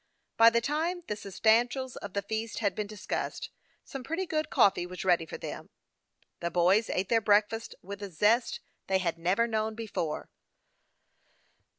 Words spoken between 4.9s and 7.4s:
ready for them. The boys ate their